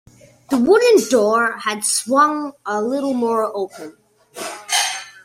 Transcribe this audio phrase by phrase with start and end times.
[0.49, 3.95] The wooden door had swung a little more open.